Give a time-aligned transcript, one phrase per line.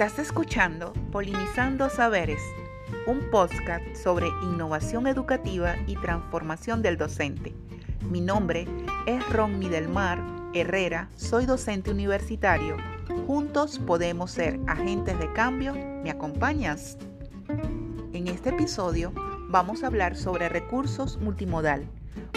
[0.00, 2.40] Estás escuchando Polinizando Saberes,
[3.08, 7.52] un podcast sobre innovación educativa y transformación del docente.
[8.08, 8.68] Mi nombre
[9.06, 10.22] es Ron Midelmar
[10.54, 12.76] Herrera, soy docente universitario.
[13.26, 15.74] Juntos podemos ser agentes de cambio.
[15.74, 16.96] ¿Me acompañas?
[18.12, 19.12] En este episodio
[19.48, 21.88] vamos a hablar sobre recursos multimodal,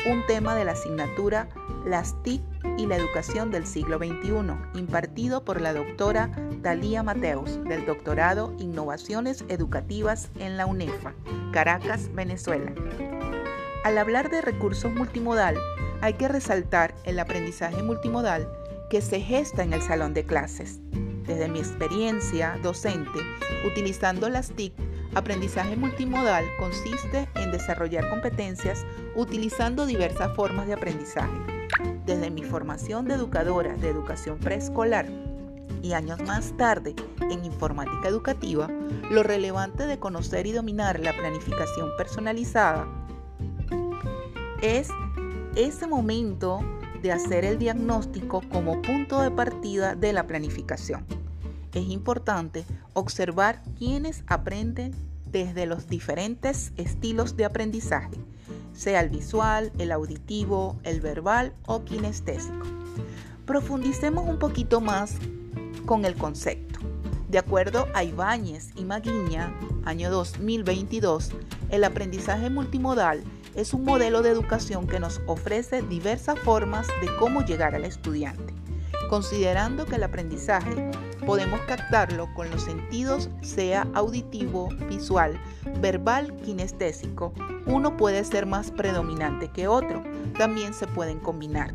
[0.10, 1.48] un tema de la asignatura
[1.86, 2.42] Las TIC
[2.82, 6.32] y la educación del siglo XXI, impartido por la doctora
[6.64, 11.14] Talía Mateus, del doctorado Innovaciones Educativas en la UNEFA,
[11.54, 12.74] Caracas, Venezuela.
[13.84, 15.58] Al hablar de recursos multimodal,
[16.02, 18.52] hay que resaltar el aprendizaje multimodal
[18.90, 20.80] que se gesta en el salón de clases.
[21.28, 23.20] Desde mi experiencia docente,
[23.64, 24.74] utilizando las TIC,
[25.14, 28.86] aprendizaje multimodal consiste en desarrollar competencias
[29.16, 31.61] utilizando diversas formas de aprendizaje
[32.06, 35.08] desde mi formación de educadora de educación preescolar
[35.82, 36.96] y años más tarde
[37.30, 38.68] en informática educativa,
[39.10, 42.88] lo relevante de conocer y dominar la planificación personalizada
[44.62, 44.90] es
[45.56, 46.60] ese momento
[47.02, 51.06] de hacer el diagnóstico como punto de partida de la planificación.
[51.74, 54.94] Es importante observar quiénes aprenden
[55.26, 58.18] desde los diferentes estilos de aprendizaje
[58.82, 62.66] sea el visual, el auditivo, el verbal o kinestésico.
[63.46, 65.18] Profundicemos un poquito más
[65.86, 66.80] con el concepto.
[67.30, 69.54] De acuerdo a Ibáñez y Maguiña,
[69.86, 71.30] año 2022,
[71.70, 73.24] el aprendizaje multimodal
[73.54, 78.52] es un modelo de educación que nos ofrece diversas formas de cómo llegar al estudiante.
[79.10, 80.90] Considerando que el aprendizaje
[81.32, 85.40] podemos captarlo con los sentidos, sea auditivo, visual,
[85.80, 87.32] verbal, kinestésico,
[87.66, 90.04] uno puede ser más predominante que otro.
[90.38, 91.74] También se pueden combinar.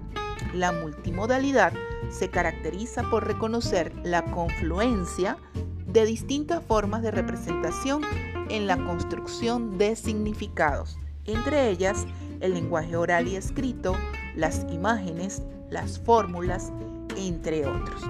[0.53, 1.73] La multimodalidad
[2.11, 5.39] se caracteriza por reconocer la confluencia
[5.87, 8.03] de distintas formas de representación
[8.51, 12.05] en la construcción de significados, entre ellas
[12.41, 13.97] el lenguaje oral y escrito,
[14.35, 16.75] las imágenes, las fórmulas,
[17.17, 18.03] entre otros.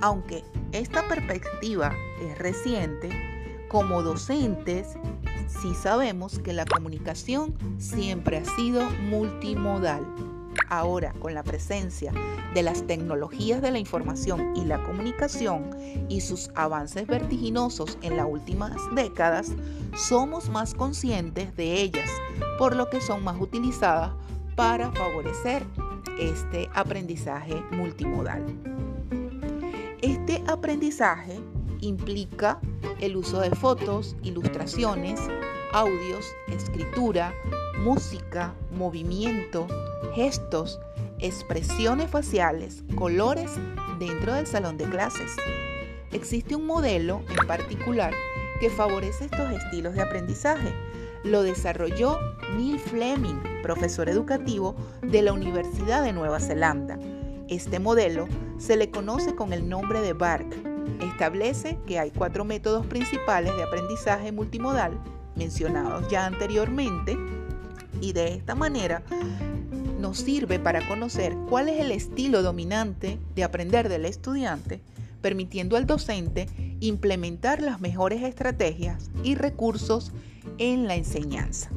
[0.00, 3.10] Aunque esta perspectiva es reciente,
[3.68, 4.96] como docentes
[5.60, 10.06] sí sabemos que la comunicación siempre ha sido multimodal.
[10.68, 12.12] Ahora, con la presencia
[12.54, 15.76] de las tecnologías de la información y la comunicación
[16.08, 19.52] y sus avances vertiginosos en las últimas décadas,
[19.94, 22.10] somos más conscientes de ellas,
[22.58, 24.12] por lo que son más utilizadas
[24.56, 25.64] para favorecer
[26.18, 28.44] este aprendizaje multimodal.
[30.02, 31.38] Este aprendizaje
[31.80, 32.58] implica
[33.00, 35.20] el uso de fotos, ilustraciones,
[35.72, 37.34] audios, escritura,
[37.82, 39.66] música, movimiento,
[40.14, 40.80] gestos,
[41.18, 43.52] expresiones faciales, colores
[43.98, 45.36] dentro del salón de clases.
[46.12, 48.14] Existe un modelo en particular
[48.58, 50.74] que favorece estos estilos de aprendizaje
[51.22, 52.18] lo desarrolló
[52.56, 56.98] Neil Fleming, profesor educativo de la Universidad de Nueva Zelanda.
[57.50, 58.28] Este modelo
[58.58, 60.46] se le conoce con el nombre de BARC.
[61.02, 64.96] Establece que hay cuatro métodos principales de aprendizaje multimodal
[65.34, 67.18] mencionados ya anteriormente
[68.00, 69.02] y de esta manera
[69.98, 74.80] nos sirve para conocer cuál es el estilo dominante de aprender del estudiante,
[75.20, 76.46] permitiendo al docente
[76.78, 80.12] implementar las mejores estrategias y recursos
[80.58, 81.70] en la enseñanza.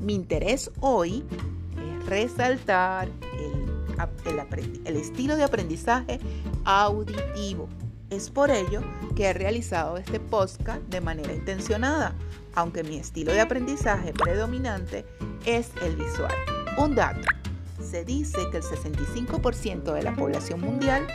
[0.00, 1.24] Mi interés hoy
[1.76, 3.08] es resaltar
[4.84, 6.20] el, estilo de aprendizaje
[6.64, 7.68] auditivo.
[8.10, 8.82] Es por ello
[9.16, 12.14] que he realizado este podcast de manera intencionada,
[12.54, 15.04] aunque mi estilo de aprendizaje predominante
[15.46, 16.34] es el visual.
[16.76, 17.26] Un dato,
[17.80, 21.06] se dice que el 65% de la población mundial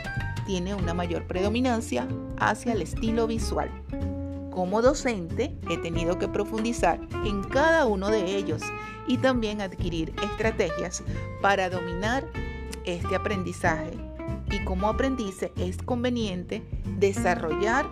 [0.46, 2.08] tiene una mayor predominancia
[2.38, 3.70] hacia el estilo visual.
[4.50, 8.62] Como docente he tenido que profundizar en cada uno de ellos
[9.06, 11.02] y también adquirir estrategias
[11.40, 12.26] para dominar
[12.94, 13.92] este aprendizaje.
[14.50, 16.62] Y como aprendice es conveniente
[16.98, 17.86] desarrollar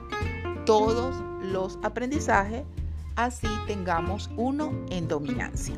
[0.64, 2.64] todos los aprendizajes,
[3.16, 5.74] así tengamos uno en dominancia.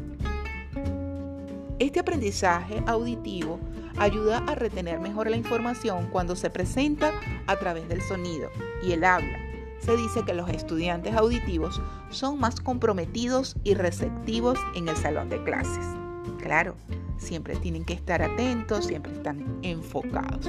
[1.79, 3.59] Este aprendizaje auditivo
[3.99, 7.13] ayuda a retener mejor la información cuando se presenta
[7.47, 8.49] a través del sonido
[8.83, 9.51] y el habla
[9.81, 11.81] se dice que los estudiantes auditivos
[12.11, 15.87] son más comprometidos y receptivos en el salón de clases.
[16.39, 16.77] Claro,
[17.21, 20.49] siempre tienen que estar atentos, siempre están enfocados.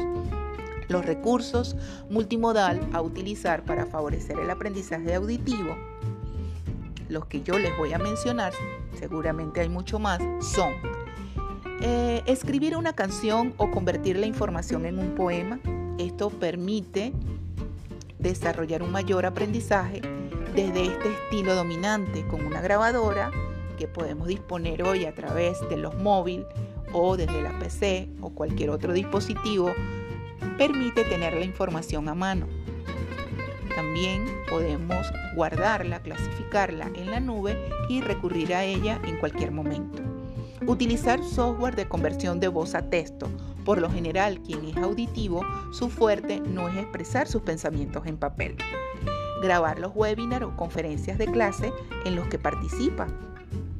[0.88, 1.76] Los recursos
[2.10, 5.76] multimodal a utilizar para favorecer el aprendizaje auditivo,
[7.08, 8.54] los que yo les voy a mencionar,
[8.98, 10.74] seguramente hay mucho más, son
[11.82, 15.60] eh, escribir una canción o convertir la información en un poema.
[15.98, 17.12] Esto permite
[18.20, 20.02] desarrollar un mayor aprendizaje
[20.56, 23.32] desde este estilo dominante con una grabadora
[23.82, 26.46] que podemos disponer hoy a través de los móviles
[26.94, 29.72] o desde la PC o cualquier otro dispositivo,
[30.56, 32.46] permite tener la información a mano.
[33.76, 37.58] También podemos guardarla, clasificarla en la nube
[37.90, 40.04] y recurrir a ella en cualquier momento.
[40.68, 43.32] Utilizar software de conversión de voz a texto.
[43.66, 45.44] Por lo general, quien es auditivo,
[45.74, 48.58] su fuerte no es expresar sus pensamientos en papel.
[49.42, 51.74] Grabar los webinars o conferencias de clase
[52.06, 53.08] en los que participa.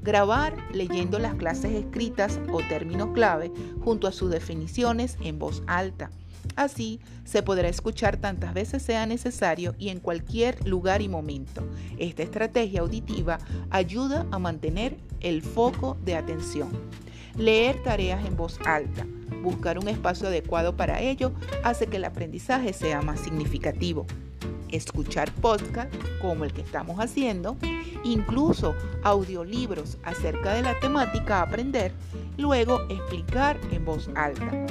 [0.02, 3.52] Grabar leyendo las clases escritas o términos clave
[3.84, 6.10] junto a sus definiciones en voz alta.
[6.56, 11.64] Así se podrá escuchar tantas veces sea necesario y en cualquier lugar y momento.
[11.98, 13.40] Esta estrategia auditiva
[13.70, 16.72] ayuda a mantener el foco de atención.
[17.38, 19.06] Leer tareas en voz alta.
[19.44, 21.32] Buscar un espacio adecuado para ello
[21.64, 24.06] hace que el aprendizaje sea más significativo.
[24.72, 27.58] Escuchar podcast como el que estamos haciendo,
[28.04, 31.92] incluso audiolibros acerca de la temática aprender,
[32.38, 34.66] luego explicar en voz alta.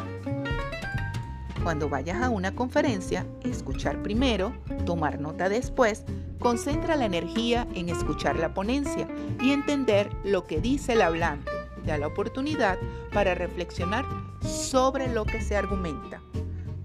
[1.62, 4.52] Cuando vayas a una conferencia, escuchar primero,
[4.86, 6.04] tomar nota después,
[6.38, 9.06] concentra la energía en escuchar la ponencia
[9.40, 11.50] y entender lo que dice el hablante.
[11.84, 12.78] Da la oportunidad
[13.12, 14.06] para reflexionar
[14.40, 16.22] sobre lo que se argumenta.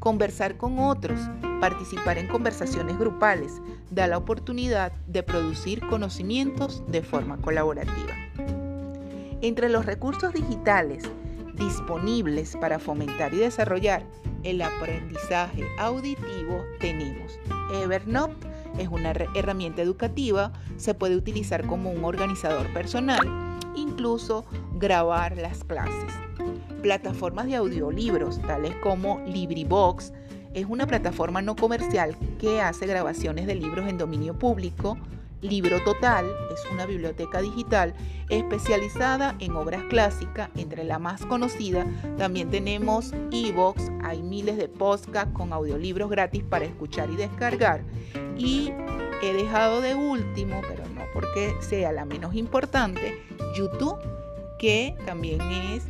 [0.06, 1.19] Conversar con otros,
[1.60, 3.60] participar en conversaciones grupales,
[3.90, 8.13] da la oportunidad de producir conocimientos de forma colaborativa.
[9.42, 11.06] Entre los recursos digitales
[11.56, 14.04] disponibles para fomentar y desarrollar
[14.44, 17.40] el aprendizaje auditivo tenemos
[17.74, 18.48] Evernote,
[18.78, 23.28] es una herramienta educativa, se puede utilizar como un organizador personal,
[23.75, 24.46] incluso
[24.78, 26.25] grabar las clases.
[26.86, 30.14] Plataformas de audiolibros, tales como LibriVox,
[30.54, 34.96] es una plataforma no comercial que hace grabaciones de libros en dominio público,
[35.42, 37.96] Libro Total es una biblioteca digital
[38.30, 41.88] especializada en obras clásicas, entre la más conocida
[42.20, 47.82] también tenemos Evox, hay miles de podcasts con audiolibros gratis para escuchar y descargar.
[48.38, 48.72] Y
[49.24, 53.24] he dejado de último, pero no porque sea la menos importante,
[53.58, 53.98] YouTube,
[54.60, 55.84] que también es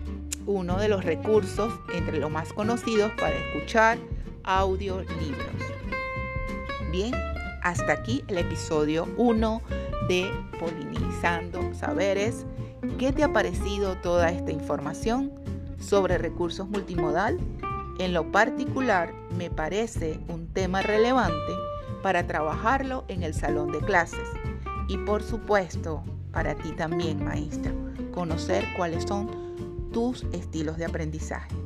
[0.45, 3.97] uno de los recursos entre los más conocidos para escuchar
[4.44, 5.45] audiolibros.
[6.92, 7.13] Bien,
[7.63, 9.62] hasta aquí el episodio 1
[10.07, 12.45] de Polinizando Saberes.
[13.00, 15.31] ¿Qué te ha parecido toda esta información
[15.80, 17.39] sobre recursos multimodal?
[17.97, 21.53] En lo particular, me parece un tema relevante
[22.03, 24.30] para trabajarlo en el salón de clases.
[24.88, 27.71] Y por supuesto, para ti también, maestro,
[28.13, 29.44] conocer cuáles son
[29.95, 31.64] tus estilos de aprendizaje.